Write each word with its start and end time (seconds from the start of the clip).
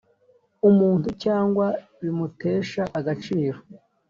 umuntu 0.69 1.07
cyangwa 1.23 1.65
bimutesha 2.01 2.83
agaciro 2.99 3.57